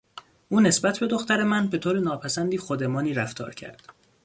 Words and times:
او 0.49 0.59
نسبت 0.59 0.99
به 0.99 1.07
دختر 1.07 1.43
من 1.43 1.67
بهطور 1.67 1.99
ناپسندی 1.99 2.57
خودمانی 2.57 3.13
رفتار 3.13 3.53
کرد. 3.53 3.87